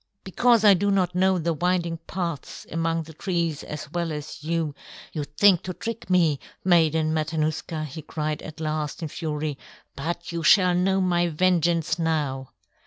"Because 0.23 0.63
I 0.65 0.73
do 0.73 0.89
not 0.89 1.13
know 1.13 1.37
the 1.37 1.53
winding 1.53 1.99
paths 2.07 2.65
among 2.71 3.03
the 3.03 3.13
trees 3.13 3.63
as 3.63 3.91
well 3.91 4.11
as 4.11 4.43
you, 4.43 4.73
you 5.13 5.23
think 5.25 5.61
to 5.61 5.75
trick 5.75 6.09
me, 6.09 6.39
Maiden 6.65 7.13
Matanuska," 7.13 7.85
he 7.85 8.01
cried 8.01 8.41
at 8.41 8.59
last, 8.59 9.03
in 9.03 9.09
fury, 9.09 9.59
"but 9.95 10.31
you 10.31 10.41
shall 10.41 10.73
know 10.73 11.01
my 11.01 11.27
vengeance 11.29 11.99
now." 11.99 12.49